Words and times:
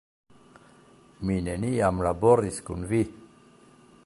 Mi 1.29 1.37
neniam 1.49 2.03
laboris 2.09 2.61
kun 2.71 2.91
vi! 2.93 3.07